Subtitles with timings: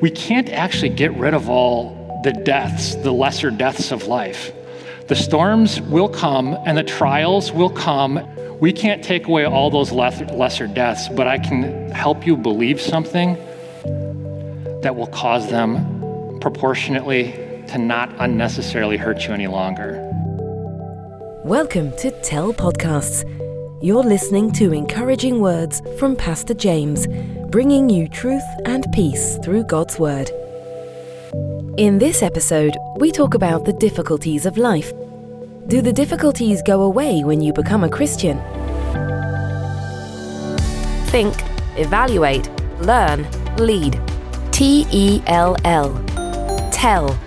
[0.00, 4.52] we can't actually get rid of all the deaths, the lesser deaths of life.
[5.08, 8.26] The storms will come and the trials will come.
[8.60, 13.34] We can't take away all those lesser deaths, but I can help you believe something
[14.82, 17.32] that will cause them proportionately
[17.68, 19.98] to not unnecessarily hurt you any longer.
[21.44, 23.24] Welcome to Tell Podcasts.
[23.82, 27.06] You're listening to encouraging words from Pastor James,
[27.48, 30.30] bringing you truth and peace through God's Word.
[31.78, 34.92] In this episode, we talk about the difficulties of life.
[35.68, 38.36] Do the difficulties go away when you become a Christian?
[41.06, 41.34] Think,
[41.78, 43.26] evaluate, learn,
[43.56, 43.98] lead.
[44.52, 45.94] T E L L.
[46.70, 47.18] Tell.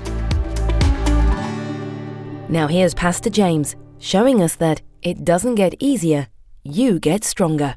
[2.47, 6.27] Now here's Pastor James showing us that it doesn't get easier,
[6.63, 7.75] you get stronger.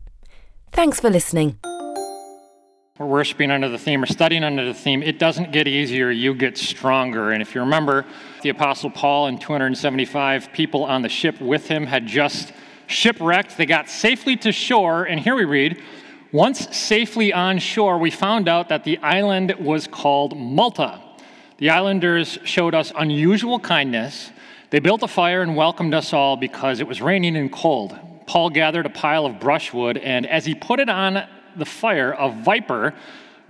[0.73, 1.59] Thanks for listening.
[2.99, 6.35] We're worshiping under the theme, or studying under the theme, it doesn't get easier, you
[6.35, 7.33] get stronger.
[7.33, 8.07] And if you remember,
[8.43, 12.53] the Apostle Paul and 275 people on the ship with him had just
[12.87, 13.59] shipwrecked.
[13.59, 15.83] They got safely to shore, and here we read,
[16.33, 21.01] once safely on shore, we found out that the island was called Malta.
[21.59, 24.31] The islanders showed us unusual kindness
[24.71, 27.97] they built a fire and welcomed us all because it was raining and cold.
[28.27, 32.31] Paul gathered a pile of brushwood, and as he put it on the fire, a
[32.31, 32.95] viper,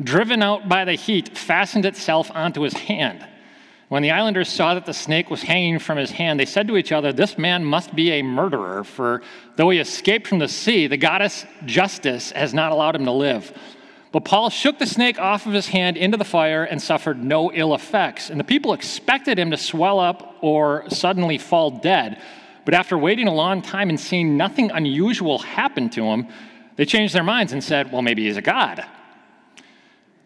[0.03, 3.27] driven out by the heat, fastened itself onto his hand.
[3.89, 6.77] When the islanders saw that the snake was hanging from his hand, they said to
[6.77, 9.23] each other, This man must be a murderer, for
[9.55, 13.57] though he escaped from the sea, the goddess Justice has not allowed him to live.
[14.11, 17.53] But Paul shook the snake off of his hand into the fire and suffered no
[17.53, 18.31] ill effects.
[18.31, 22.21] And the people expected him to swell up or suddenly fall dead.
[22.67, 26.27] But after waiting a long time and seeing nothing unusual happen to him,
[26.75, 28.84] they changed their minds and said, well, maybe he's a god.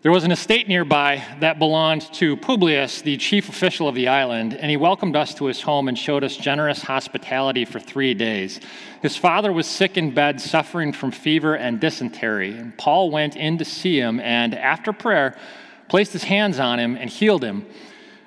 [0.02, 4.54] There was an estate nearby that belonged to Publius, the chief official of the island,
[4.54, 8.60] and he welcomed us to his home and showed us generous hospitality for three days.
[9.02, 12.56] His father was sick in bed, suffering from fever and dysentery.
[12.56, 15.36] And Paul went in to see him and, after prayer,
[15.88, 17.66] placed his hands on him and healed him.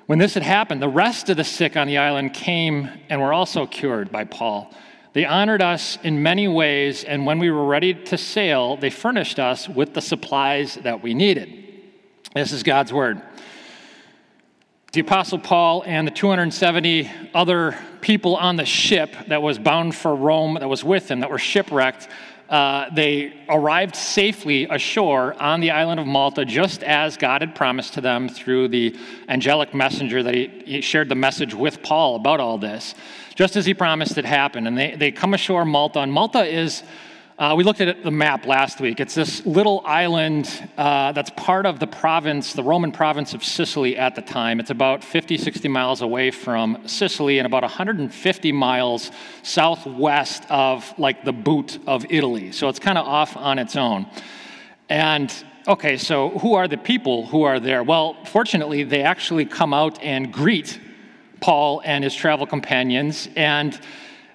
[0.06, 3.32] When this had happened, the rest of the sick on the island came and were
[3.32, 4.70] also cured by Paul.
[5.14, 9.38] They honored us in many ways, and when we were ready to sail, they furnished
[9.38, 11.64] us with the supplies that we needed.
[12.34, 13.22] This is God's word.
[14.92, 20.14] The Apostle Paul and the 270 other people on the ship that was bound for
[20.14, 22.08] Rome, that was with him, that were shipwrecked,
[22.54, 27.94] uh, they arrived safely ashore on the island of Malta, just as God had promised
[27.94, 28.96] to them through the
[29.28, 32.94] angelic messenger that he, he shared the message with Paul about all this.
[33.34, 34.68] Just as he promised it happened.
[34.68, 36.84] And they, they come ashore Malta, and Malta is
[37.36, 39.00] uh, we looked at the map last week.
[39.00, 43.96] It's this little island uh, that's part of the province, the Roman province of Sicily
[43.96, 44.60] at the time.
[44.60, 49.10] It's about 50, 60 miles away from Sicily and about 150 miles
[49.42, 52.52] southwest of like the boot of Italy.
[52.52, 54.06] So it's kind of off on its own.
[54.88, 55.34] And
[55.66, 57.82] okay, so who are the people who are there?
[57.82, 60.78] Well, fortunately, they actually come out and greet
[61.40, 63.78] Paul and his travel companions, and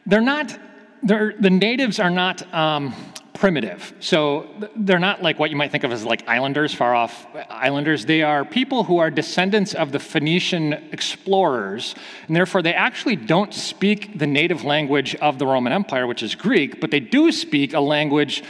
[0.05, 0.59] they're not
[1.03, 2.93] the natives are not um,
[3.39, 3.93] primitive.
[4.01, 8.05] So they're not like what you might think of as like islanders, far off islanders.
[8.05, 11.95] They are people who are descendants of the Phoenician explorers,
[12.27, 16.35] and therefore they actually don't speak the native language of the Roman Empire, which is
[16.35, 18.43] Greek, but they do speak a language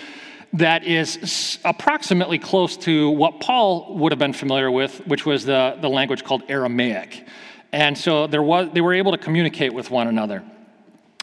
[0.54, 5.78] that is approximately close to what Paul would have been familiar with, which was the,
[5.80, 7.28] the language called Aramaic.
[7.72, 10.44] And so there was, they were able to communicate with one another.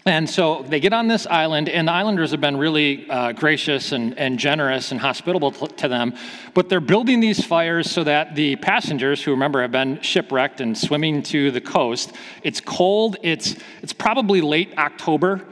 [0.07, 3.91] And so they get on this island, and the islanders have been really uh, gracious
[3.91, 6.15] and, and generous and hospitable to them.
[6.55, 10.79] But they're building these fires so that the passengers, who remember have been shipwrecked and
[10.79, 12.13] swimming to the coast,
[12.45, 15.45] it's cold, it's, it's probably late October.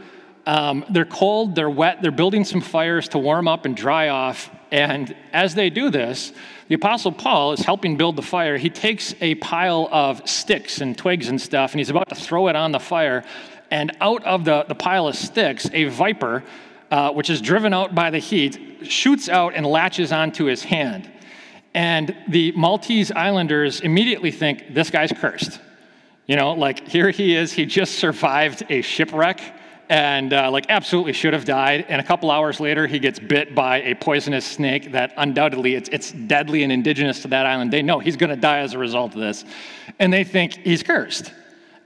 [0.46, 4.50] Um, they're cold, they're wet, they're building some fires to warm up and dry off.
[4.70, 6.32] And as they do this,
[6.68, 8.56] the Apostle Paul is helping build the fire.
[8.56, 12.46] He takes a pile of sticks and twigs and stuff, and he's about to throw
[12.46, 13.24] it on the fire
[13.74, 16.44] and out of the, the pile of sticks, a viper,
[16.92, 21.10] uh, which is driven out by the heat, shoots out and latches onto his hand.
[21.74, 25.60] And the Maltese islanders immediately think this guy's cursed.
[26.28, 29.40] You know, like here he is, he just survived a shipwreck
[29.88, 31.86] and uh, like absolutely should have died.
[31.88, 35.88] And a couple hours later, he gets bit by a poisonous snake that undoubtedly it's,
[35.88, 37.72] it's deadly and indigenous to that island.
[37.72, 39.44] They know he's going to die as a result of this.
[39.98, 41.32] And they think he's cursed.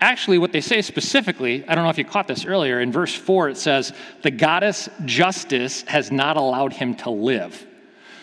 [0.00, 3.14] Actually, what they say specifically, I don't know if you caught this earlier, in verse
[3.14, 3.92] 4 it says,
[4.22, 7.66] The goddess Justice has not allowed him to live.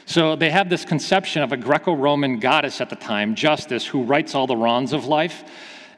[0.06, 4.04] So they have this conception of a Greco Roman goddess at the time, Justice, who
[4.04, 5.44] rights all the wrongs of life.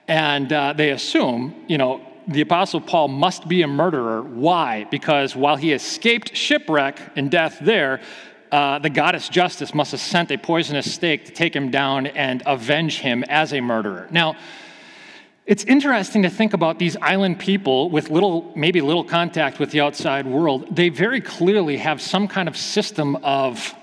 [0.08, 4.22] And uh, they assume, you know, the Apostle Paul must be a murderer.
[4.22, 4.86] Why?
[4.86, 8.02] Because while he escaped shipwreck and death there,
[8.52, 12.42] uh, the goddess Justice must have sent a poisonous snake to take him down and
[12.46, 14.08] avenge him as a murderer.
[14.10, 14.38] Now,
[15.48, 19.80] it's interesting to think about these island people with little, maybe little contact with the
[19.80, 20.76] outside world.
[20.76, 23.74] They very clearly have some kind of system of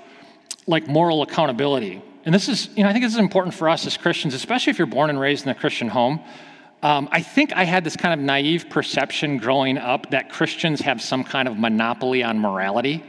[0.67, 2.03] like moral accountability.
[2.27, 4.73] And this is, you know, I think this is important for us as Christians, especially
[4.73, 6.21] if you're born and raised in a Christian home.
[6.83, 11.01] Um, I think I had this kind of naive perception growing up that Christians have
[11.01, 13.03] some kind of monopoly on morality,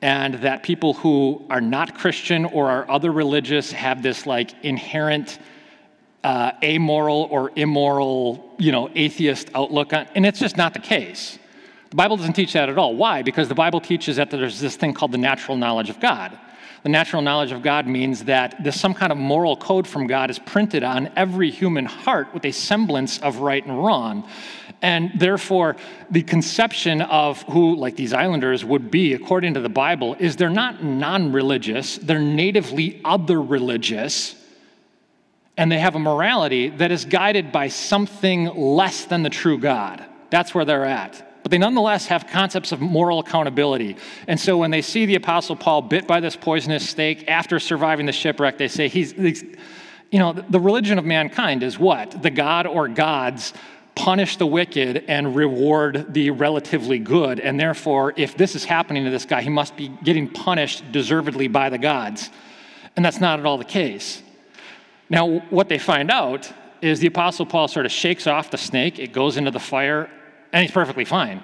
[0.00, 5.40] and that people who are not Christian or are other religious have this like inherent
[6.24, 11.38] uh, amoral or immoral, you know, atheist outlook on, and it's just not the case.
[11.90, 12.96] The Bible doesn't teach that at all.
[12.96, 13.22] Why?
[13.22, 16.38] Because the Bible teaches that there's this thing called the natural knowledge of God.
[16.84, 20.30] The natural knowledge of God means that there's some kind of moral code from God
[20.30, 24.28] is printed on every human heart with a semblance of right and wrong.
[24.80, 25.76] And therefore,
[26.10, 30.50] the conception of who, like these islanders, would be, according to the Bible, is they're
[30.50, 34.34] not non religious, they're natively other religious
[35.56, 40.04] and they have a morality that is guided by something less than the true God.
[40.30, 41.28] That's where they're at.
[41.42, 43.96] But they nonetheless have concepts of moral accountability.
[44.28, 48.06] And so when they see the Apostle Paul bit by this poisonous snake after surviving
[48.06, 49.44] the shipwreck, they say, he's, he's
[50.10, 52.22] you know, the religion of mankind is what?
[52.22, 53.52] The God or gods
[53.94, 57.40] punish the wicked and reward the relatively good.
[57.40, 61.48] And therefore, if this is happening to this guy, he must be getting punished deservedly
[61.48, 62.30] by the gods.
[62.96, 64.22] And that's not at all the case.
[65.12, 66.50] Now, what they find out
[66.80, 70.08] is the Apostle Paul sort of shakes off the snake, it goes into the fire,
[70.54, 71.42] and he's perfectly fine.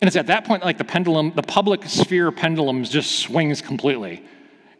[0.00, 4.24] And it's at that point like the pendulum, the public sphere pendulum just swings completely.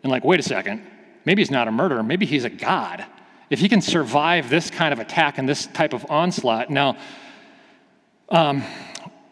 [0.03, 0.83] And like, wait a second,
[1.27, 3.05] maybe he's not a murderer, maybe he's a god.
[3.51, 6.97] If he can survive this kind of attack and this type of onslaught, now,
[8.31, 8.65] um,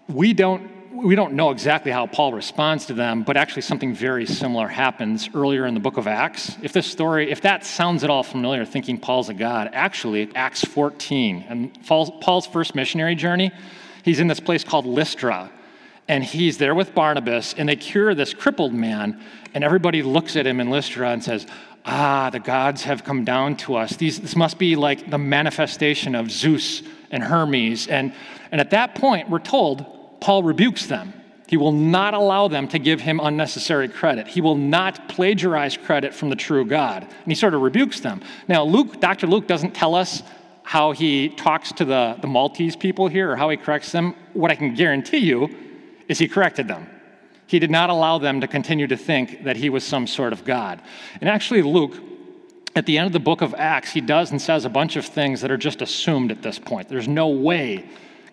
[0.06, 4.26] we don't we don't know exactly how Paul responds to them, but actually something very
[4.26, 6.56] similar happens earlier in the book of Acts.
[6.62, 10.64] If this story, if that sounds at all familiar, thinking Paul's a god, actually, Acts
[10.64, 13.52] 14, and Paul's first missionary journey,
[14.04, 15.50] he's in this place called Lystra,
[16.08, 19.20] and he's there with Barnabas, and they cure this crippled man,
[19.54, 21.46] and everybody looks at him in Lystra and says,
[21.84, 23.96] Ah, the gods have come down to us.
[23.96, 27.86] These, this must be like the manifestation of Zeus and Hermes.
[27.86, 28.12] And,
[28.52, 31.14] and at that point, we're told Paul rebukes them.
[31.46, 34.28] He will not allow them to give him unnecessary credit.
[34.28, 37.02] He will not plagiarize credit from the true God.
[37.02, 38.22] And he sort of rebukes them.
[38.46, 39.26] Now, Luke, Dr.
[39.26, 40.22] Luke doesn't tell us
[40.62, 44.14] how he talks to the, the Maltese people here or how he corrects them.
[44.32, 45.48] What I can guarantee you
[46.06, 46.88] is he corrected them.
[47.48, 50.44] He did not allow them to continue to think that he was some sort of
[50.44, 50.80] God.
[51.20, 51.96] And actually, Luke,
[52.76, 55.04] at the end of the book of Acts, he does and says a bunch of
[55.04, 56.88] things that are just assumed at this point.
[56.88, 57.88] There's no way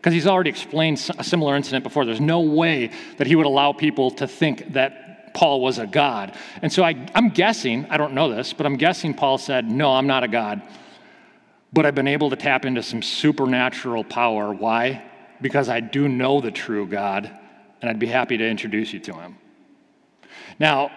[0.07, 2.05] because he's already explained a similar incident before.
[2.05, 6.33] There's no way that he would allow people to think that Paul was a God.
[6.61, 9.91] And so I, I'm guessing, I don't know this, but I'm guessing Paul said, No,
[9.91, 10.61] I'm not a God.
[11.73, 14.53] But I've been able to tap into some supernatural power.
[14.53, 15.03] Why?
[15.41, 17.29] Because I do know the true God,
[17.81, 19.37] and I'd be happy to introduce you to him.
[20.57, 20.89] Now,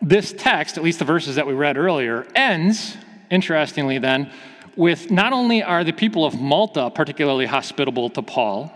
[0.00, 2.96] this text, at least the verses that we read earlier, ends,
[3.28, 4.30] interestingly, then,
[4.76, 8.72] with not only are the people of Malta particularly hospitable to Paul,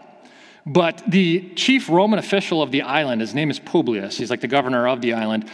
[0.66, 4.48] but the chief Roman official of the island, his name is Publius, he's like the
[4.48, 5.48] governor of the island.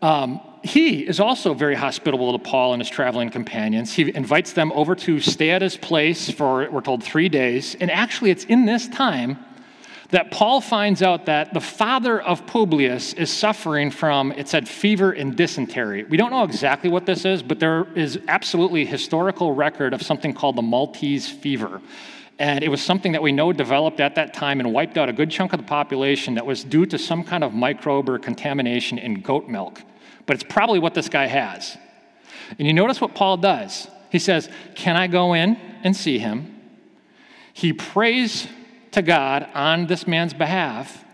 [0.00, 3.92] Um, he is also very hospitable to Paul and his traveling companions.
[3.92, 7.76] He invites them over to stay at his place for, we're told, three days.
[7.80, 9.38] And actually, it's in this time
[10.10, 15.12] that Paul finds out that the father of Publius is suffering from, it said, fever
[15.12, 16.04] and dysentery.
[16.04, 20.32] We don't know exactly what this is, but there is absolutely historical record of something
[20.32, 21.82] called the Maltese fever.
[22.38, 25.12] And it was something that we know developed at that time and wiped out a
[25.12, 28.96] good chunk of the population that was due to some kind of microbe or contamination
[28.96, 29.82] in goat milk.
[30.24, 31.76] But it's probably what this guy has.
[32.58, 33.88] And you notice what Paul does.
[34.10, 36.54] He says, Can I go in and see him?
[37.52, 38.46] He prays
[38.92, 41.04] to God on this man's behalf,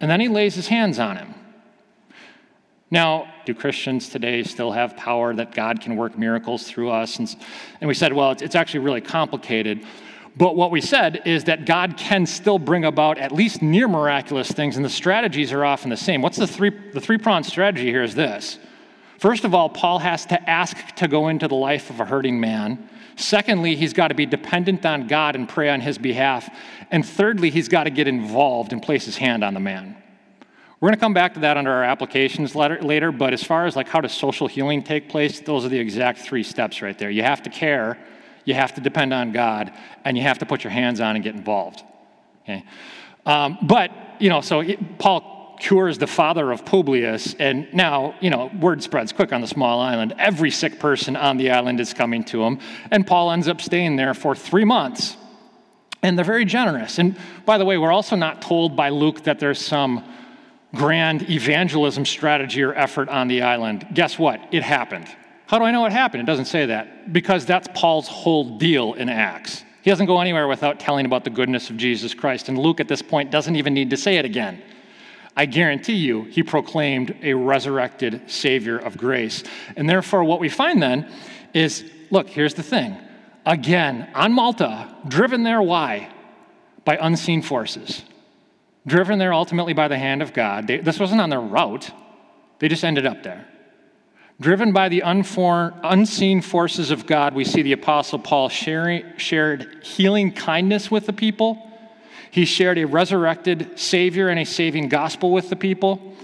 [0.00, 1.34] and then he lays his hands on him.
[2.90, 7.18] Now, do Christians today still have power that God can work miracles through us?
[7.18, 7.36] And,
[7.80, 9.84] and we said, well, it's, it's actually really complicated.
[10.36, 14.50] But what we said is that God can still bring about at least near miraculous
[14.50, 16.22] things, and the strategies are often the same.
[16.22, 18.04] What's the three the three pronged strategy here?
[18.04, 18.58] Is this.
[19.18, 22.40] First of all, Paul has to ask to go into the life of a hurting
[22.40, 22.88] man.
[23.16, 26.48] Secondly, he's got to be dependent on God and pray on his behalf.
[26.92, 29.96] And thirdly, he's got to get involved and place his hand on the man.
[30.80, 33.74] We're going to come back to that under our applications later, but as far as
[33.74, 37.10] like how does social healing take place, those are the exact three steps right there.
[37.10, 37.98] You have to care,
[38.44, 39.72] you have to depend on God,
[40.04, 41.82] and you have to put your hands on and get involved.
[42.44, 42.64] Okay?
[43.26, 44.62] Um, but, you know, so
[44.98, 49.46] Paul cures the father of Publius, and now, you know, word spreads quick on the
[49.46, 50.14] small island.
[50.18, 52.60] Every sick person on the island is coming to him,
[52.90, 55.16] and Paul ends up staying there for three months.
[56.02, 56.98] And they're very generous.
[56.98, 60.04] And by the way, we're also not told by Luke that there's some
[60.74, 63.86] grand evangelism strategy or effort on the island.
[63.94, 64.40] Guess what?
[64.52, 65.08] It happened.
[65.46, 66.22] How do I know it happened?
[66.22, 67.12] It doesn't say that.
[67.12, 69.64] Because that's Paul's whole deal in Acts.
[69.82, 72.48] He doesn't go anywhere without telling about the goodness of Jesus Christ.
[72.48, 74.62] And Luke at this point doesn't even need to say it again.
[75.38, 79.42] I guarantee you, he proclaimed a resurrected Savior of grace.
[79.76, 81.10] And therefore, what we find then
[81.54, 82.94] is look, here's the thing.
[83.46, 86.12] Again, on Malta, driven there, why?
[86.84, 88.02] By unseen forces
[88.88, 90.66] driven there ultimately by the hand of God.
[90.66, 91.90] They, this wasn't on their route,
[92.58, 93.46] they just ended up there.
[94.40, 99.84] Driven by the unfor- unseen forces of God, we see the Apostle Paul sharing, shared
[99.84, 101.67] healing kindness with the people.
[102.30, 106.14] He shared a resurrected Savior and a saving gospel with the people.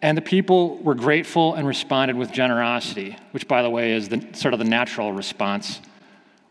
[0.00, 4.24] And the people were grateful and responded with generosity, which, by the way, is the,
[4.32, 5.80] sort of the natural response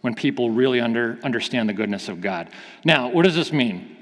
[0.02, 2.50] when people really under, understand the goodness of God.
[2.84, 3.96] Now, what does this mean?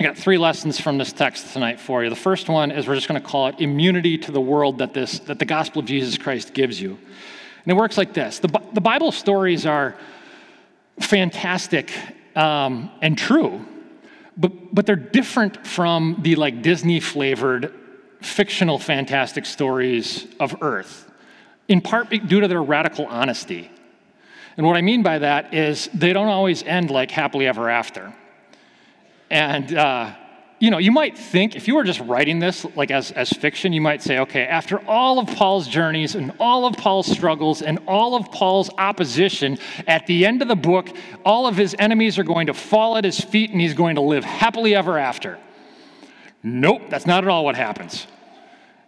[0.00, 2.10] I got three lessons from this text tonight for you.
[2.10, 4.94] The first one is we're just going to call it immunity to the world that,
[4.94, 6.98] this, that the gospel of Jesus Christ gives you.
[7.64, 9.96] And it works like this the, the Bible stories are
[10.98, 11.92] fantastic
[12.34, 13.64] um, and true,
[14.36, 17.74] but, but they're different from the like Disney flavored
[18.20, 21.10] fictional fantastic stories of earth,
[21.68, 23.70] in part due to their radical honesty.
[24.56, 28.14] And what I mean by that is they don't always end like happily ever after.
[29.30, 30.14] And, uh,
[30.62, 33.72] you know, you might think, if you were just writing this like as, as fiction,
[33.72, 37.80] you might say, okay, after all of Paul's journeys and all of Paul's struggles and
[37.88, 40.88] all of Paul's opposition, at the end of the book,
[41.24, 44.02] all of his enemies are going to fall at his feet and he's going to
[44.02, 45.36] live happily ever after.
[46.44, 48.06] Nope, that's not at all what happens.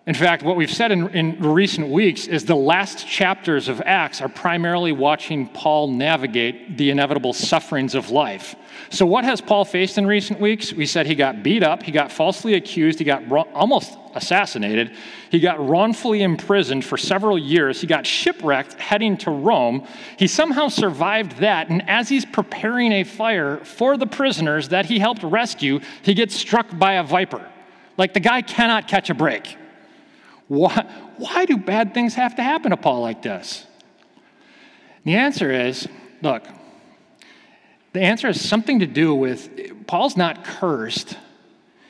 [0.07, 4.21] In fact, what we've said in, in, recent weeks is the last chapters of Acts
[4.21, 8.55] are primarily watching Paul navigate the inevitable sufferings of life.
[8.91, 10.75] So, what has Paul faced in recent weeks?
[10.75, 13.23] We said he got beat up, he got falsely accused, he got
[13.55, 14.95] almost assassinated,
[15.31, 19.87] he got wrongfully imprisoned for several years, he got shipwrecked heading to Rome.
[20.19, 24.99] He somehow survived that, and as he's preparing a fire for the prisoners that he
[24.99, 27.51] helped rescue, he gets struck by a viper.
[27.97, 29.57] Like the guy cannot catch a break.
[30.49, 30.87] Why,
[31.17, 33.67] why do bad things have to happen to Paul like this?
[35.05, 35.89] The answer is
[36.23, 36.45] look,
[37.93, 41.17] the answer has something to do with Paul's not cursed,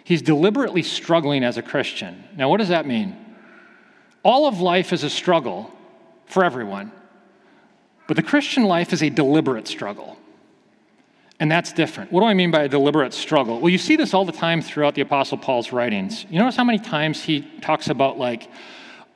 [0.04, 2.24] he's deliberately struggling as a Christian.
[2.36, 3.16] Now, what does that mean?
[4.22, 5.70] All of life is a struggle
[6.26, 6.92] for everyone,
[8.06, 10.18] but the Christian life is a deliberate struggle.
[11.40, 12.12] And that's different.
[12.12, 13.60] What do I mean by a deliberate struggle?
[13.60, 16.24] Well, you see this all the time throughout the Apostle Paul's writings.
[16.30, 18.48] You notice how many times he talks about like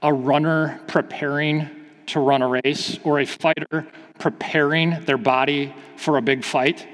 [0.03, 1.69] a runner preparing
[2.07, 3.87] to run a race or a fighter
[4.19, 6.87] preparing their body for a big fight?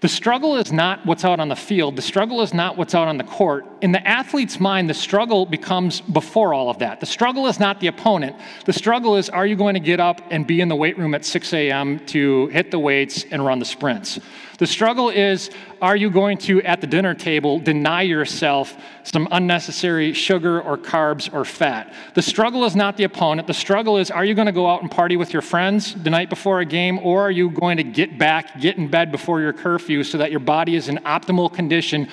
[0.00, 1.94] The struggle is not what's out on the field.
[1.94, 3.66] The struggle is not what's out on the court.
[3.82, 7.00] In the athlete's mind, the struggle becomes before all of that.
[7.00, 8.34] The struggle is not the opponent.
[8.64, 11.14] The struggle is are you going to get up and be in the weight room
[11.14, 11.98] at 6 a.m.
[12.06, 14.18] to hit the weights and run the sprints?
[14.60, 15.48] The struggle is
[15.80, 21.32] are you going to, at the dinner table, deny yourself some unnecessary sugar or carbs
[21.32, 21.94] or fat?
[22.12, 23.46] The struggle is not the opponent.
[23.46, 26.10] The struggle is are you going to go out and party with your friends the
[26.10, 29.40] night before a game, or are you going to get back, get in bed before
[29.40, 32.06] your curfew so that your body is in optimal condition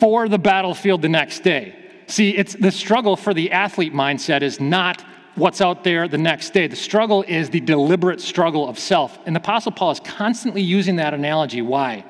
[0.00, 1.72] for the battlefield the next day?
[2.08, 5.04] See, it's the struggle for the athlete mindset is not
[5.36, 6.66] what's out there the next day.
[6.66, 9.18] The struggle is the deliberate struggle of self.
[9.26, 11.62] And the Apostle Paul is constantly using that analogy.
[11.62, 12.04] Why?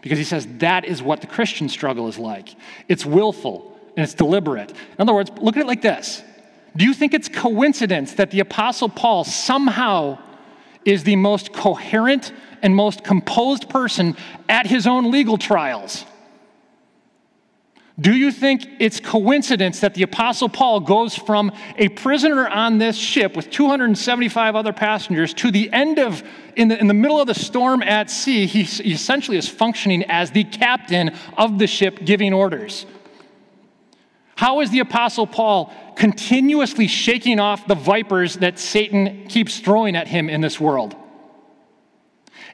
[0.00, 2.54] Because he says that is what the Christian struggle is like
[2.88, 4.70] it's willful and it's deliberate.
[4.70, 6.22] In other words, look at it like this
[6.76, 10.18] Do you think it's coincidence that the Apostle Paul somehow
[10.84, 14.16] is the most coherent and most composed person
[14.48, 16.04] at his own legal trials?
[18.02, 22.96] Do you think it's coincidence that the Apostle Paul goes from a prisoner on this
[22.96, 26.20] ship with 275 other passengers to the end of,
[26.56, 30.32] in the, in the middle of the storm at sea, he essentially is functioning as
[30.32, 32.86] the captain of the ship giving orders?
[34.34, 40.08] How is the Apostle Paul continuously shaking off the vipers that Satan keeps throwing at
[40.08, 40.96] him in this world?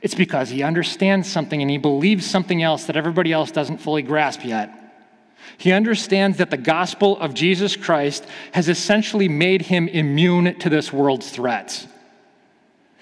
[0.02, 4.02] It's because he understands something and he believes something else that everybody else doesn't fully
[4.02, 4.87] grasp yet.
[5.56, 10.92] He understands that the gospel of Jesus Christ has essentially made him immune to this
[10.92, 11.86] world's threats.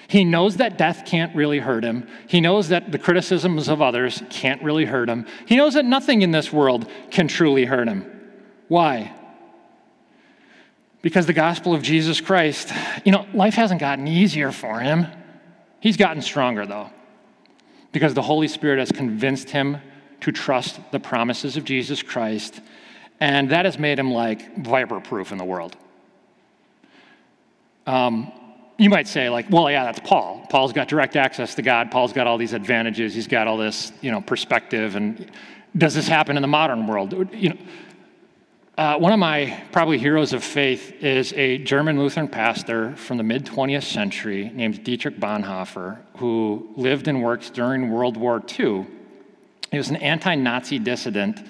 [0.08, 2.06] He knows that death can't really hurt him.
[2.28, 5.26] He knows that the criticisms of others can't really hurt him.
[5.46, 8.04] He knows that nothing in this world can truly hurt him.
[8.68, 9.12] Why?
[11.02, 12.72] Because the gospel of Jesus Christ,
[13.04, 15.06] you know, life hasn't gotten easier for him.
[15.80, 16.90] He's gotten stronger, though,
[17.92, 19.78] because the Holy Spirit has convinced him
[20.20, 22.60] to trust the promises of Jesus Christ,
[23.20, 25.76] and that has made him like viper proof in the world.
[27.86, 28.32] Um,
[28.78, 30.46] you might say, like, well, yeah, that's Paul.
[30.50, 31.90] Paul's got direct access to God.
[31.90, 33.14] Paul's got all these advantages.
[33.14, 34.96] He's got all this, you know, perspective.
[34.96, 35.30] And
[35.76, 37.32] does this happen in the modern world?
[37.32, 37.56] You know,
[38.76, 43.22] uh, one of my probably heroes of faith is a German Lutheran pastor from the
[43.22, 48.86] mid 20th century named Dietrich Bonhoeffer, who lived and worked during World War II.
[49.70, 51.46] He was an anti Nazi dissident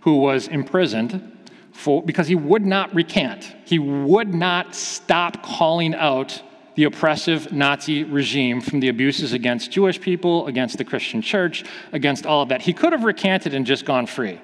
[0.00, 1.36] who was imprisoned
[1.72, 3.54] for, because he would not recant.
[3.64, 6.42] He would not stop calling out
[6.74, 12.24] the oppressive Nazi regime from the abuses against Jewish people, against the Christian church, against
[12.24, 12.62] all of that.
[12.62, 14.40] He could have recanted and just gone free.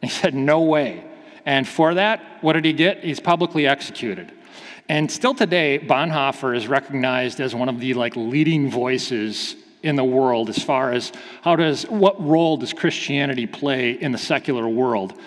[0.00, 1.04] He said, No way.
[1.44, 3.02] And for that, what did he get?
[3.02, 4.32] He's publicly executed.
[4.88, 10.04] And still today, Bonhoeffer is recognized as one of the like leading voices in the
[10.04, 15.18] world as far as how does what role does Christianity play in the secular world.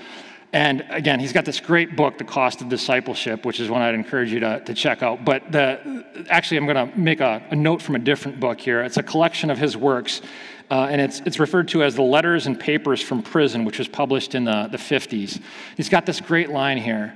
[0.53, 3.95] And again, he's got this great book, The Cost of Discipleship, which is one I'd
[3.95, 5.23] encourage you to, to check out.
[5.23, 8.81] But the, actually, I'm going to make a, a, note from a different book here.
[8.81, 10.21] It's a collection of his works,
[10.69, 13.87] uh, and it's, it's referred to as The Letters and Papers from Prison, which was
[13.87, 15.41] published in the, the 50s.
[15.77, 17.15] He's got this great line here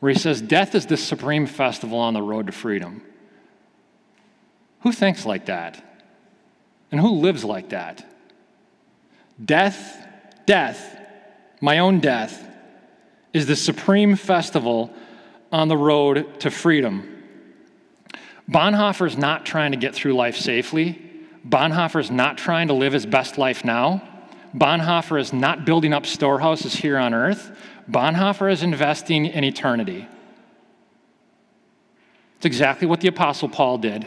[0.00, 3.02] where he says, Death is the supreme festival on the road to freedom.
[4.80, 5.93] Who thinks like that?
[6.94, 8.06] And who lives like that?
[9.44, 9.98] Death,
[10.46, 10.96] death,
[11.60, 12.48] my own death
[13.32, 14.92] is the supreme festival
[15.50, 17.20] on the road to freedom.
[18.48, 21.02] Bonhoeffer's not trying to get through life safely.
[21.44, 24.00] Bonhoeffer's not trying to live his best life now.
[24.54, 27.50] Bonhoeffer is not building up storehouses here on earth.
[27.90, 30.06] Bonhoeffer is investing in eternity.
[32.36, 34.06] It's exactly what the Apostle Paul did.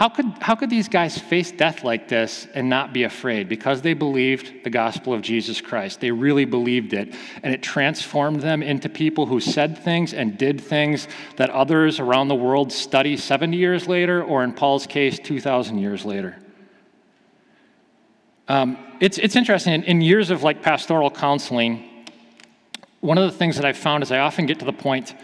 [0.00, 3.50] How could, how could these guys face death like this and not be afraid?
[3.50, 6.00] Because they believed the gospel of Jesus Christ.
[6.00, 7.14] They really believed it.
[7.42, 12.28] And it transformed them into people who said things and did things that others around
[12.28, 16.38] the world study 70 years later, or in Paul's case, 2,000 years later.
[18.48, 19.74] Um, it's, it's interesting.
[19.74, 22.06] In, in years of like pastoral counseling,
[23.00, 25.14] one of the things that I've found is I often get to the point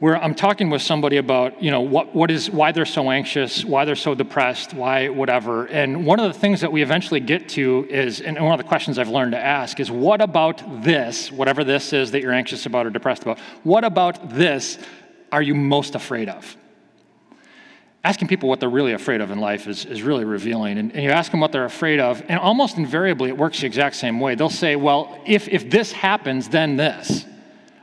[0.00, 3.64] where I'm talking with somebody about, you know, what, what is, why they're so anxious,
[3.64, 5.66] why they're so depressed, why whatever.
[5.66, 8.68] And one of the things that we eventually get to is, and one of the
[8.68, 12.64] questions I've learned to ask is, what about this, whatever this is that you're anxious
[12.64, 14.78] about or depressed about, what about this
[15.32, 16.56] are you most afraid of?
[18.04, 20.78] Asking people what they're really afraid of in life is, is really revealing.
[20.78, 23.66] And, and you ask them what they're afraid of, and almost invariably it works the
[23.66, 24.36] exact same way.
[24.36, 27.24] They'll say, well, if, if this happens, then this.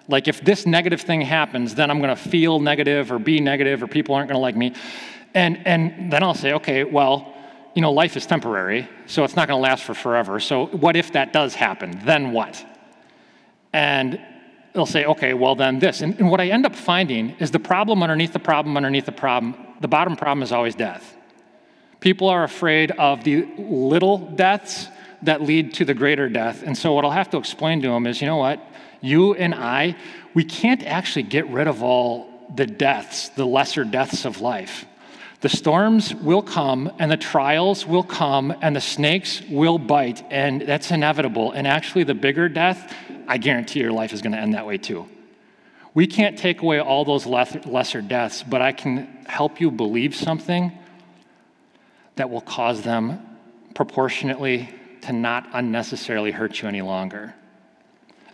[0.07, 3.81] Like, if this negative thing happens, then I'm going to feel negative or be negative
[3.81, 4.73] or people aren't going to like me.
[5.33, 7.33] And, and then I'll say, okay, well,
[7.75, 10.39] you know, life is temporary, so it's not going to last for forever.
[10.39, 11.99] So, what if that does happen?
[12.05, 12.65] Then what?
[13.73, 14.19] And
[14.73, 16.01] they'll say, okay, well, then this.
[16.01, 19.11] And, and what I end up finding is the problem underneath the problem underneath the
[19.11, 21.17] problem, the bottom problem is always death.
[21.99, 24.87] People are afraid of the little deaths
[25.25, 26.63] that lead to the greater death.
[26.63, 28.59] And so, what I'll have to explain to them is, you know what?
[29.05, 29.95] you and I,
[30.33, 34.85] we can't actually get rid of all the deaths, the lesser deaths of life.
[35.41, 40.61] The storms will come and the trials will come and the snakes will bite, and
[40.61, 41.51] that's inevitable.
[41.51, 42.93] And actually, the bigger death,
[43.27, 45.07] I guarantee your life is going to end that way too.
[45.93, 50.77] We can't take away all those lesser deaths, but I can help you believe something
[52.15, 53.19] that will cause them
[53.75, 54.69] proportionately
[55.05, 57.33] to not unnecessarily hurt you any longer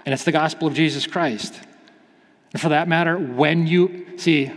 [0.05, 1.59] and it's the gospel of Jesus Christ.
[2.53, 4.51] And for that matter, when you see,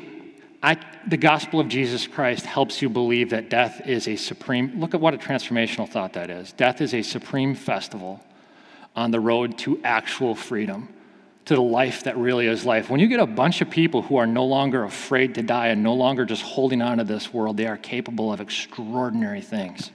[0.62, 4.94] I, the gospel of Jesus Christ helps you believe that death is a supreme, look
[4.94, 6.52] at what a transformational thought that is.
[6.52, 8.24] Death is a supreme festival
[8.96, 10.88] on the road to actual freedom,
[11.44, 12.88] to the life that really is life.
[12.88, 15.82] When you get a bunch of people who are no longer afraid to die and
[15.82, 19.90] no longer just holding on to this world, they are capable of extraordinary things.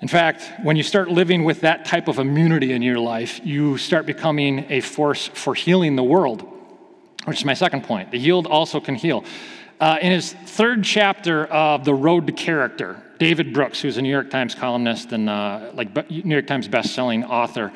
[0.00, 3.76] In fact, when you start living with that type of immunity in your life, you
[3.76, 6.42] start becoming a force for healing the world,
[7.26, 8.10] which is my second point.
[8.10, 9.24] The healed also can heal.
[9.78, 14.10] Uh, in his third chapter of The Road to Character, David Brooks, who's a New
[14.10, 17.70] York Times columnist and uh, like New York Times best-selling author,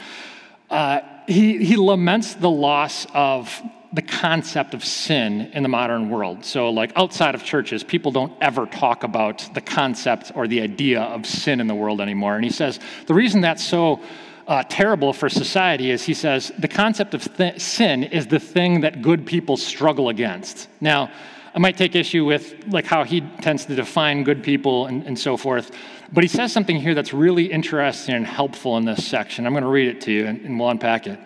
[0.70, 3.62] uh, he, he laments the loss of
[3.94, 6.44] the concept of sin in the modern world.
[6.44, 11.00] So, like outside of churches, people don't ever talk about the concept or the idea
[11.00, 12.35] of sin in the world anymore.
[12.35, 14.00] And he says the reason that's so
[14.48, 18.80] uh, terrible for society is he says the concept of th- sin is the thing
[18.80, 20.68] that good people struggle against.
[20.80, 21.12] Now,
[21.54, 25.16] I might take issue with like how he tends to define good people and, and
[25.16, 25.70] so forth,
[26.12, 29.46] but he says something here that's really interesting and helpful in this section.
[29.46, 31.20] I'm going to read it to you and, and we'll unpack it.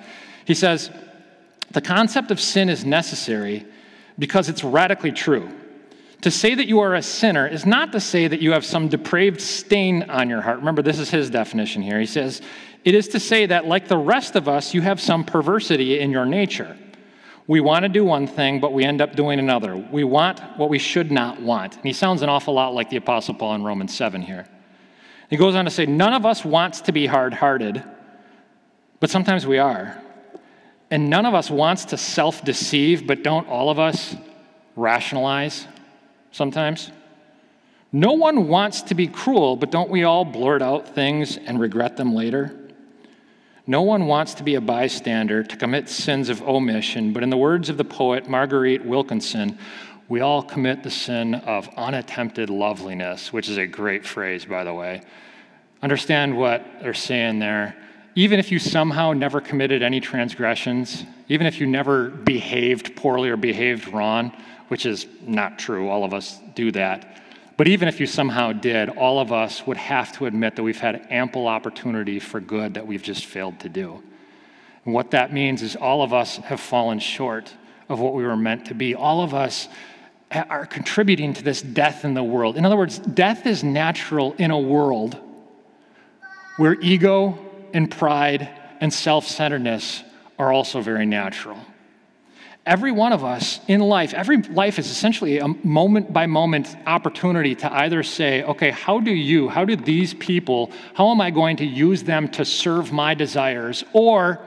[0.44, 0.90] He says,
[1.70, 3.66] the concept of sin is necessary
[4.18, 5.50] because it's radically true.
[6.22, 8.88] To say that you are a sinner is not to say that you have some
[8.88, 10.58] depraved stain on your heart.
[10.58, 12.00] Remember, this is his definition here.
[12.00, 12.42] He says,
[12.84, 16.10] It is to say that, like the rest of us, you have some perversity in
[16.10, 16.76] your nature.
[17.46, 19.76] We want to do one thing, but we end up doing another.
[19.76, 21.76] We want what we should not want.
[21.76, 24.46] And he sounds an awful lot like the Apostle Paul in Romans 7 here.
[25.30, 27.82] He goes on to say, None of us wants to be hard hearted,
[28.98, 30.02] but sometimes we are.
[30.90, 34.16] And none of us wants to self deceive, but don't all of us
[34.76, 35.66] rationalize
[36.30, 36.90] sometimes?
[37.92, 41.96] No one wants to be cruel, but don't we all blurt out things and regret
[41.96, 42.54] them later?
[43.66, 47.36] No one wants to be a bystander, to commit sins of omission, but in the
[47.36, 49.58] words of the poet Marguerite Wilkinson,
[50.08, 54.72] we all commit the sin of unattempted loveliness, which is a great phrase, by the
[54.72, 55.02] way.
[55.82, 57.76] Understand what they're saying there
[58.18, 63.36] even if you somehow never committed any transgressions, even if you never behaved poorly or
[63.36, 64.32] behaved wrong,
[64.66, 67.22] which is not true, all of us do that.
[67.56, 70.80] But even if you somehow did, all of us would have to admit that we've
[70.80, 74.02] had ample opportunity for good that we've just failed to do.
[74.84, 77.54] And what that means is all of us have fallen short
[77.88, 78.96] of what we were meant to be.
[78.96, 79.68] All of us
[80.32, 82.56] are contributing to this death in the world.
[82.56, 85.16] In other words, death is natural in a world
[86.56, 88.48] where ego and pride
[88.80, 90.02] and self centeredness
[90.38, 91.58] are also very natural.
[92.64, 97.54] Every one of us in life, every life is essentially a moment by moment opportunity
[97.56, 101.56] to either say, okay, how do you, how do these people, how am I going
[101.56, 103.84] to use them to serve my desires?
[103.94, 104.38] Or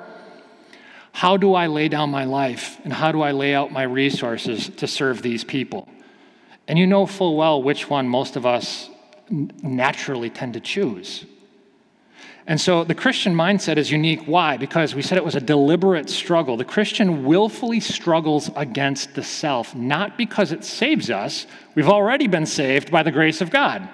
[1.14, 4.70] how do I lay down my life and how do I lay out my resources
[4.78, 5.90] to serve these people?
[6.68, 8.90] And you know full well which one most of us
[9.30, 11.26] naturally tend to choose.
[12.48, 14.24] And so the Christian mindset is unique.
[14.26, 14.58] Why?
[14.58, 16.58] Because we said it was a deliberate struggle.
[16.58, 21.46] The Christian willfully struggles against the self, not because it saves us.
[21.76, 23.88] We've already been saved by the grace of God.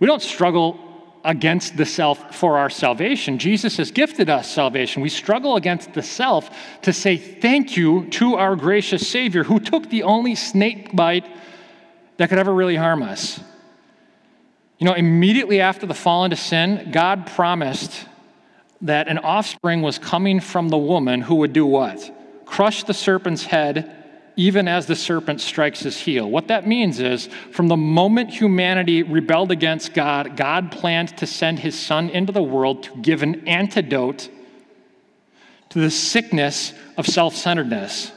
[0.00, 0.80] We don't struggle
[1.24, 3.38] against the self for our salvation.
[3.38, 5.02] Jesus has gifted us salvation.
[5.02, 6.50] We struggle against the self
[6.82, 11.26] to say thank you to our gracious Savior who took the only snake bite
[12.18, 13.40] that could ever really harm us.
[14.78, 18.06] You know, immediately after the fall into sin, God promised
[18.82, 22.10] that an offspring was coming from the woman who would do what?
[22.44, 24.04] Crush the serpent's head
[24.36, 26.28] even as the serpent strikes his heel.
[26.28, 31.60] What that means is from the moment humanity rebelled against God, God planned to send
[31.60, 34.28] his son into the world to give an antidote
[35.70, 38.12] to the sickness of self centeredness.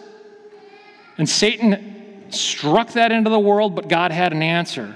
[1.17, 4.95] And Satan struck that into the world, but God had an answer.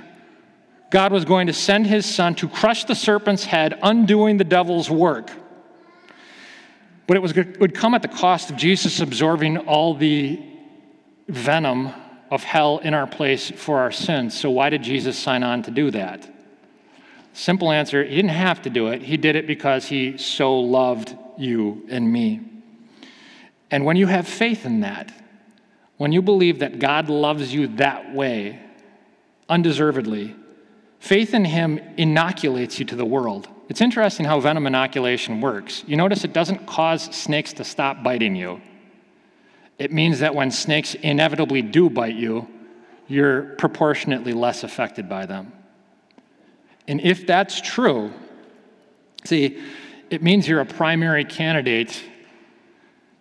[0.91, 4.89] God was going to send his son to crush the serpent's head, undoing the devil's
[4.89, 5.31] work.
[7.07, 10.41] But it, was, it would come at the cost of Jesus absorbing all the
[11.29, 11.91] venom
[12.29, 14.37] of hell in our place for our sins.
[14.37, 16.29] So, why did Jesus sign on to do that?
[17.33, 19.01] Simple answer He didn't have to do it.
[19.01, 22.41] He did it because He so loved you and me.
[23.69, 25.13] And when you have faith in that,
[25.95, 28.59] when you believe that God loves you that way,
[29.47, 30.35] undeservedly,
[31.01, 33.49] Faith in him inoculates you to the world.
[33.69, 35.83] It's interesting how venom inoculation works.
[35.87, 38.61] You notice it doesn't cause snakes to stop biting you.
[39.79, 42.47] It means that when snakes inevitably do bite you,
[43.07, 45.51] you're proportionately less affected by them.
[46.87, 48.13] And if that's true,
[49.25, 49.59] see,
[50.11, 51.99] it means you're a primary candidate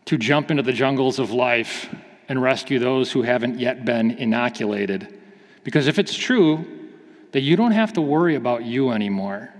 [0.04, 1.88] to jump into the jungles of life
[2.28, 5.18] and rescue those who haven't yet been inoculated.
[5.64, 6.79] Because if it's true,
[7.32, 9.52] that you don't have to worry about you anymore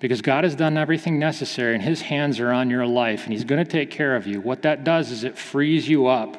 [0.00, 3.44] because God has done everything necessary and His hands are on your life and He's
[3.44, 4.40] going to take care of you.
[4.40, 6.36] What that does is it frees you up.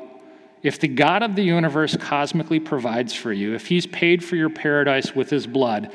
[0.61, 4.49] If the God of the universe cosmically provides for you, if He's paid for your
[4.49, 5.91] paradise with His blood,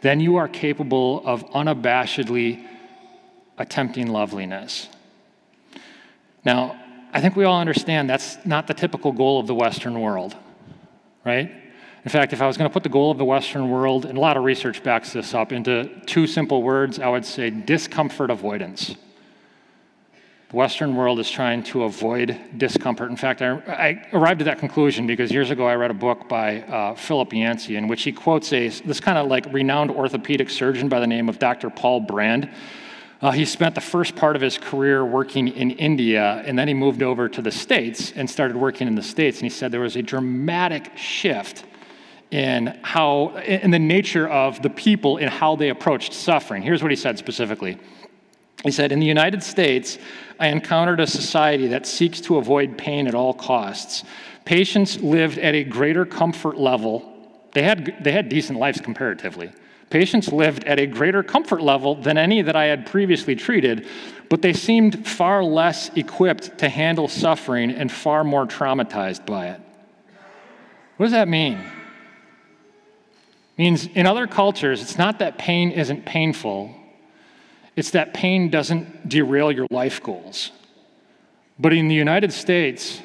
[0.00, 2.64] then you are capable of unabashedly
[3.58, 4.88] attempting loveliness.
[6.44, 6.80] Now,
[7.12, 10.36] I think we all understand that's not the typical goal of the Western world,
[11.24, 11.50] right?
[12.08, 14.16] In fact, if I was going to put the goal of the Western world, and
[14.16, 18.30] a lot of research backs this up, into two simple words, I would say discomfort
[18.30, 18.96] avoidance.
[20.48, 23.10] The Western world is trying to avoid discomfort.
[23.10, 26.30] In fact, I, I, arrived at that conclusion because years ago I read a book
[26.30, 30.48] by uh, Philip Yancey in which he quotes a, this kind of like renowned orthopedic
[30.48, 31.68] surgeon by the name of Dr.
[31.68, 32.48] Paul Brand.
[33.20, 36.72] Uh, he spent the first part of his career working in India, and then he
[36.72, 39.40] moved over to the States and started working in the States.
[39.40, 41.66] And he said there was a dramatic shift
[42.30, 46.62] in how, in the nature of the people and how they approached suffering.
[46.62, 47.78] Here's what he said specifically.
[48.64, 49.98] He said, In the United States,
[50.38, 54.04] I encountered a society that seeks to avoid pain at all costs.
[54.44, 57.14] Patients lived at a greater comfort level.
[57.52, 59.52] They had, they had decent lives comparatively.
[59.90, 63.86] Patients lived at a greater comfort level than any that I had previously treated,
[64.28, 69.60] but they seemed far less equipped to handle suffering and far more traumatized by it.
[70.98, 71.58] What does that mean?
[73.58, 76.74] Means in other cultures, it's not that pain isn't painful,
[77.74, 80.52] it's that pain doesn't derail your life goals.
[81.58, 83.02] But in the United States,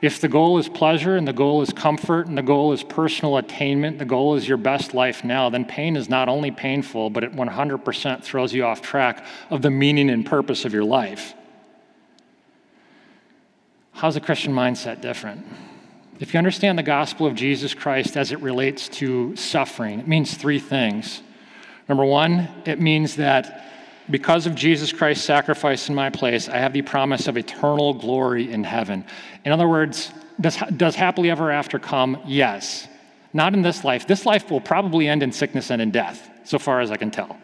[0.00, 3.36] if the goal is pleasure and the goal is comfort and the goal is personal
[3.36, 7.22] attainment, the goal is your best life now, then pain is not only painful, but
[7.22, 11.34] it 100% throws you off track of the meaning and purpose of your life.
[13.92, 15.46] How's the Christian mindset different?
[16.22, 20.32] If you understand the gospel of Jesus Christ as it relates to suffering, it means
[20.32, 21.20] three things.
[21.88, 23.72] Number one, it means that
[24.08, 28.52] because of Jesus Christ's sacrifice in my place, I have the promise of eternal glory
[28.52, 29.04] in heaven.
[29.44, 32.16] In other words, does, does happily ever after come?
[32.24, 32.86] Yes.
[33.32, 34.06] Not in this life.
[34.06, 37.10] This life will probably end in sickness and in death, so far as I can
[37.10, 37.36] tell.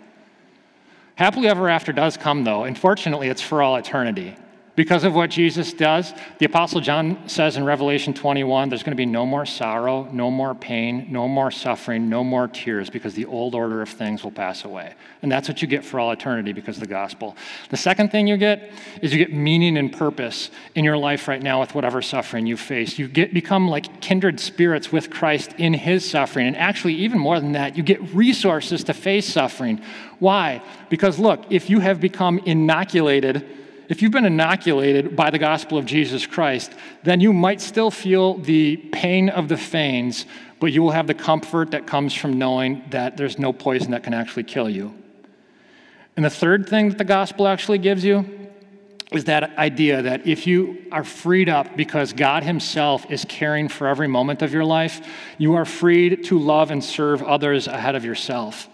[1.17, 2.63] Happily ever after does come, though.
[2.63, 4.37] Unfortunately, it's for all eternity.
[4.79, 8.97] Because of what Jesus does, the Apostle John says in Revelation 21 there's going to
[8.97, 13.25] be no more sorrow, no more pain, no more suffering, no more tears, because the
[13.25, 14.95] old order of things will pass away.
[15.21, 17.37] And that's what you get for all eternity because of the gospel.
[17.71, 18.71] The second thing you get
[19.03, 22.57] is you get meaning and purpose in your life right now with whatever suffering you
[22.57, 23.01] face.
[23.01, 26.47] You get become like kindred spirits with Christ in his suffering.
[26.47, 29.81] And actually, even more than that, you get resources to face suffering.
[30.21, 30.63] Why?
[30.89, 33.45] Because look, if you have become inoculated
[33.89, 36.73] if you've been inoculated by the gospel of Jesus Christ,
[37.05, 40.27] then you might still feel the pain of the fanes,
[40.61, 44.03] but you will have the comfort that comes from knowing that there's no poison that
[44.03, 44.95] can actually kill you.
[46.17, 48.49] And the third thing that the gospel actually gives you
[49.13, 53.87] is that idea that if you are freed up because God Himself is caring for
[53.87, 55.01] every moment of your life,
[55.39, 58.69] you are freed to love and serve others ahead of yourself.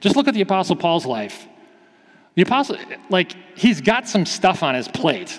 [0.00, 1.46] Just look at the Apostle Paul's life.
[2.40, 2.78] The apostle,
[3.10, 5.38] like, he's got some stuff on his plate.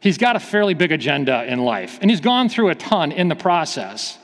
[0.00, 3.28] He's got a fairly big agenda in life, and he's gone through a ton in
[3.28, 4.18] the process.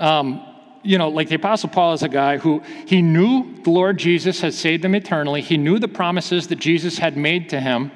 [0.00, 0.44] Um,
[0.82, 4.40] you know, like the Apostle Paul is a guy who he knew the Lord Jesus
[4.40, 5.42] had saved him eternally.
[5.42, 7.92] He knew the promises that Jesus had made to him,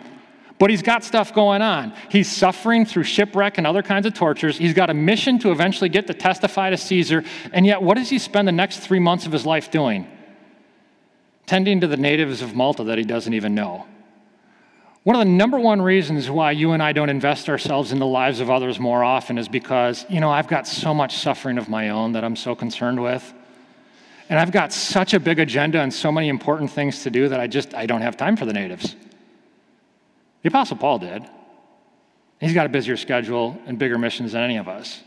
[0.60, 1.94] but he's got stuff going on.
[2.08, 4.56] He's suffering through shipwreck and other kinds of tortures.
[4.56, 8.08] He's got a mission to eventually get to testify to Caesar, and yet, what does
[8.08, 10.06] he spend the next three months of his life doing?
[11.46, 13.86] Tending to the natives of Malta that he doesn't even know.
[15.04, 18.06] One of the number one reasons why you and I don't invest ourselves in the
[18.06, 21.68] lives of others more often is because, you know, I've got so much suffering of
[21.68, 23.32] my own that I'm so concerned with.
[24.28, 27.38] And I've got such a big agenda and so many important things to do that
[27.38, 28.96] I just I don't have time for the natives.
[30.42, 31.22] The apostle Paul did.
[32.40, 35.00] He's got a busier schedule and bigger missions than any of us.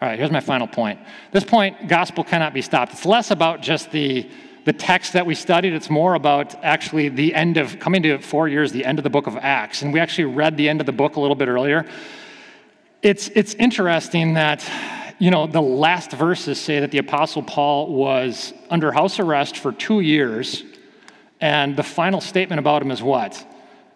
[0.00, 1.00] All right, here's my final point.
[1.32, 2.92] This point, gospel cannot be stopped.
[2.92, 4.30] It's less about just the
[4.68, 5.72] the text that we studied.
[5.72, 9.08] It's more about actually the end of, coming to four years, the end of the
[9.08, 9.80] book of Acts.
[9.80, 11.86] And we actually read the end of the book a little bit earlier.
[13.00, 14.70] It's, it's interesting that,
[15.18, 19.72] you know, the last verses say that the Apostle Paul was under house arrest for
[19.72, 20.62] two years.
[21.40, 23.42] And the final statement about him is what?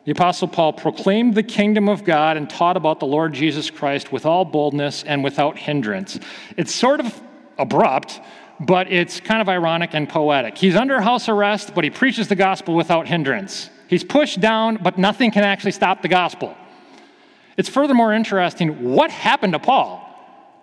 [0.07, 4.11] The Apostle Paul proclaimed the kingdom of God and taught about the Lord Jesus Christ
[4.11, 6.19] with all boldness and without hindrance.
[6.57, 7.21] It's sort of
[7.59, 8.23] abrupt,
[8.67, 10.57] but it's kind of ironic and poetic.
[10.57, 13.71] He's under house arrest, but he preaches the gospel without hindrance.
[13.89, 16.57] He's pushed down, but nothing can actually stop the gospel.
[17.57, 20.09] It's furthermore interesting what happened to Paul?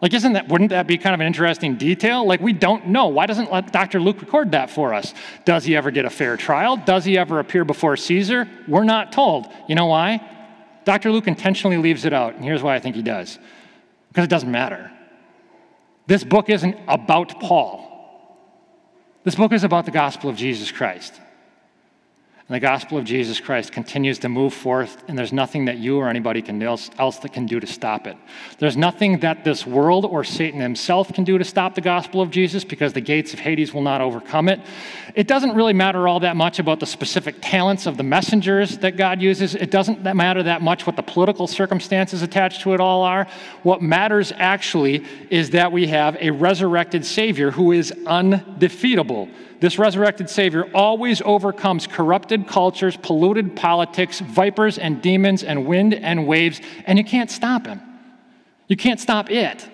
[0.02, 2.26] Like, isn't that, wouldn't that be kind of an interesting detail?
[2.26, 3.08] Like, we don't know.
[3.08, 4.00] Why doesn't Dr.
[4.00, 5.14] Luke record that for us?
[5.44, 6.78] Does he ever get a fair trial?
[6.78, 8.48] Does he ever appear before Caesar?
[8.66, 9.48] We're not told.
[9.68, 10.22] You know why?
[10.86, 11.12] Dr.
[11.12, 13.38] Luke intentionally leaves it out, and here's why I think he does
[14.08, 14.92] because it doesn't matter.
[16.08, 17.89] This book isn't about Paul.
[19.24, 21.20] This book is about the gospel of Jesus Christ.
[22.50, 25.98] And the gospel of Jesus Christ continues to move forth, and there's nothing that you
[25.98, 28.18] or anybody can else, else that can do to stop it.
[28.58, 32.32] There's nothing that this world or Satan himself can do to stop the gospel of
[32.32, 34.60] Jesus because the gates of Hades will not overcome it.
[35.14, 38.98] It doesn't really matter all that much about the specific talents of the messengers that
[38.98, 39.54] God uses.
[39.54, 43.28] It doesn't matter that much what the political circumstances attached to it all are.
[43.62, 50.30] What matters actually is that we have a resurrected Savior who is undefeatable this resurrected
[50.30, 56.98] Savior always overcomes corrupted cultures, polluted politics, vipers and demons, and wind and waves, and
[56.98, 57.82] you can't stop him.
[58.68, 59.68] You can't stop it.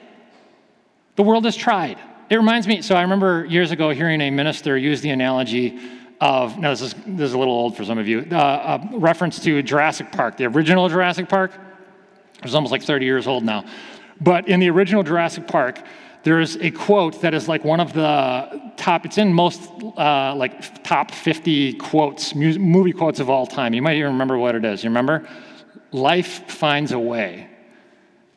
[1.15, 2.00] The world has tried.
[2.30, 5.80] It reminds me, so I remember years ago hearing a minister use the analogy
[6.19, 8.98] of, now this is, this is a little old for some of you, uh, a
[8.98, 11.52] reference to Jurassic Park, the original Jurassic Park.
[12.38, 13.65] It was almost like 30 years old now.
[14.19, 15.82] But in the original Jurassic Park,
[16.26, 19.62] there's a quote that is like one of the top it's in most
[19.96, 24.56] uh, like top 50 quotes movie quotes of all time you might even remember what
[24.56, 25.26] it is you remember
[25.92, 27.48] life finds a way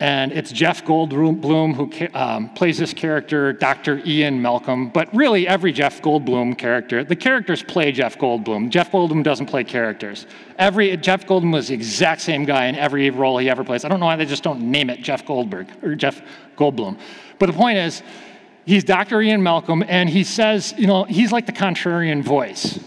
[0.01, 4.01] and it's Jeff Goldblum who um, plays this character, Dr.
[4.07, 4.91] Ian Malcolm.
[4.91, 8.71] But really, every Jeff Goldblum character, the characters play Jeff Goldblum.
[8.71, 10.27] Jeff Goldblum doesn't play characters.
[10.57, 13.85] Every Jeff Goldblum was the exact same guy in every role he ever plays.
[13.85, 16.23] I don't know why they just don't name it Jeff Goldberg or Jeff
[16.57, 16.99] Goldblum.
[17.39, 18.03] But the point is,
[18.67, 19.21] he's Dr.
[19.23, 22.79] Ian Malcolm, and he says, you know, he's like the contrarian voice.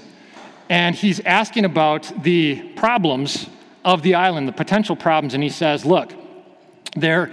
[0.69, 3.47] And he's asking about the problems
[3.83, 6.13] of the island, the potential problems, and he says, look,
[6.95, 7.31] there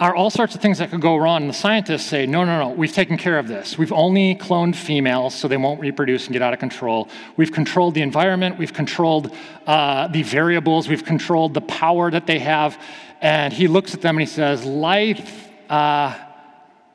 [0.00, 1.42] are all sorts of things that could go wrong.
[1.42, 3.76] And the scientists say, no, no, no, we've taken care of this.
[3.76, 7.08] We've only cloned females so they won't reproduce and get out of control.
[7.36, 9.34] We've controlled the environment, we've controlled
[9.66, 12.82] uh, the variables, we've controlled the power that they have.
[13.20, 16.16] And he looks at them and he says, life, uh,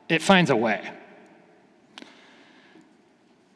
[0.08, 0.90] it finds a way.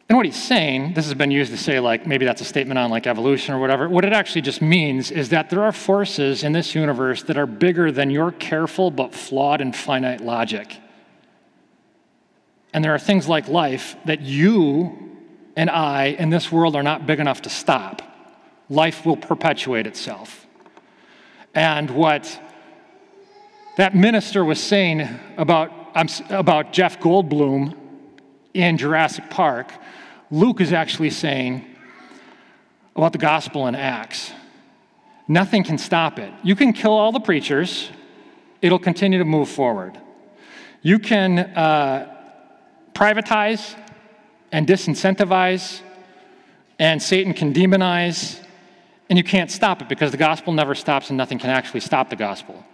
[0.08, 2.78] And what he's saying, this has been used to say, like, maybe that's a statement
[2.78, 3.88] on like evolution or whatever.
[3.88, 7.46] What it actually just means is that there are forces in this universe that are
[7.46, 10.76] bigger than your careful but flawed and finite logic.
[12.72, 15.16] And there are things like life that you
[15.54, 18.02] and I in this world are not big enough to stop.
[18.68, 20.44] Life will perpetuate itself.
[21.54, 22.40] And what
[23.76, 25.72] that minister was saying about,
[26.30, 27.76] about Jeff Goldblum
[28.54, 29.72] in Jurassic Park
[30.32, 31.64] Luke is actually saying
[32.94, 34.32] about the gospel in Acts.
[35.26, 36.32] Nothing can stop it.
[36.44, 37.90] You can kill all the preachers,
[38.62, 39.98] it'll continue to move forward.
[40.82, 42.14] You can uh,
[42.94, 43.76] privatize
[44.52, 45.80] and disincentivize,
[46.78, 48.40] and Satan can demonize,
[49.08, 52.08] and you can't stop it because the gospel never stops and nothing can actually stop
[52.08, 52.64] the gospel.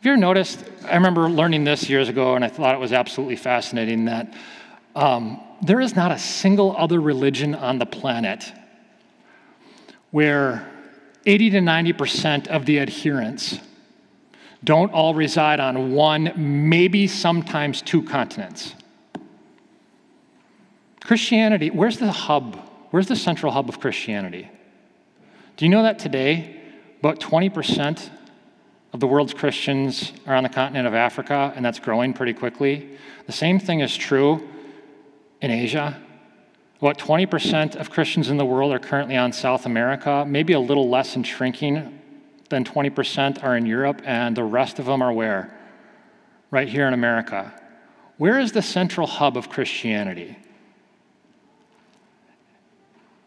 [0.00, 0.64] Have you ever noticed?
[0.86, 4.32] I remember learning this years ago, and I thought it was absolutely fascinating that
[4.96, 8.50] um, there is not a single other religion on the planet
[10.10, 10.66] where
[11.26, 13.58] 80 to 90% of the adherents
[14.64, 18.74] don't all reside on one, maybe sometimes two continents.
[21.04, 22.58] Christianity, where's the hub?
[22.90, 24.50] Where's the central hub of Christianity?
[25.58, 26.58] Do you know that today
[27.00, 28.08] about 20%
[28.92, 32.96] of the world's Christians are on the continent of Africa, and that's growing pretty quickly?
[33.26, 34.48] The same thing is true
[35.40, 36.00] in Asia.
[36.80, 40.88] About 20% of Christians in the world are currently on South America, maybe a little
[40.88, 42.00] less and shrinking
[42.48, 45.56] than 20% are in Europe, and the rest of them are where?
[46.50, 47.52] Right here in America.
[48.16, 50.36] Where is the central hub of Christianity?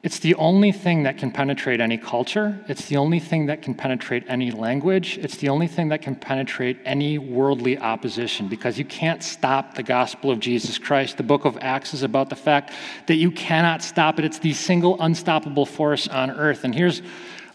[0.04, 2.60] It's the only thing that can penetrate any culture.
[2.68, 5.18] It's the only thing that can penetrate any language.
[5.18, 9.84] It's the only thing that can penetrate any worldly opposition because you can't stop the
[9.84, 11.16] gospel of Jesus Christ.
[11.16, 12.74] The book of Acts is about the fact
[13.08, 14.26] that you cannot stop it.
[14.26, 16.66] It's the single unstoppable force on earth.
[16.66, 17.02] And here's,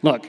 [0.00, 0.26] look,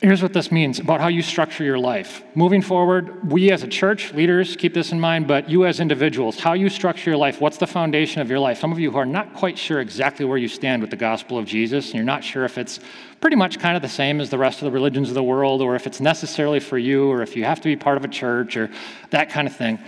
[0.00, 2.22] Here's what this means about how you structure your life.
[2.34, 6.38] Moving forward, we as a church, leaders, keep this in mind, but you as individuals,
[6.38, 8.58] how you structure your life, what's the foundation of your life?
[8.58, 11.38] Some of you who are not quite sure exactly where you stand with the gospel
[11.38, 12.80] of Jesus, and you're not sure if it's
[13.20, 15.62] pretty much kind of the same as the rest of the religions of the world,
[15.62, 18.08] or if it's necessarily for you, or if you have to be part of a
[18.08, 18.70] church, or
[19.10, 19.78] that kind of thing.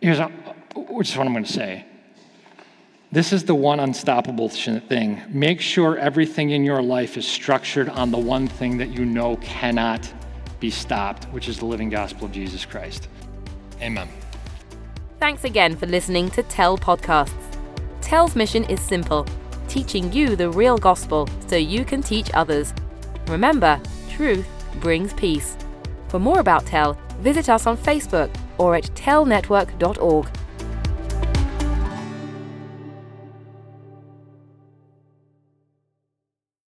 [0.00, 0.28] Here's a,
[0.76, 1.84] which is what I'm going to say.
[3.10, 5.22] This is the one unstoppable thing.
[5.30, 9.36] Make sure everything in your life is structured on the one thing that you know
[9.36, 10.12] cannot
[10.60, 13.08] be stopped, which is the living gospel of Jesus Christ.
[13.80, 14.08] Amen.
[15.20, 17.56] Thanks again for listening to Tell Podcasts.
[18.02, 19.26] Tell's mission is simple
[19.68, 22.74] teaching you the real gospel so you can teach others.
[23.26, 23.80] Remember,
[24.10, 24.46] truth
[24.80, 25.56] brings peace.
[26.08, 30.28] For more about Tell, visit us on Facebook or at tellnetwork.org.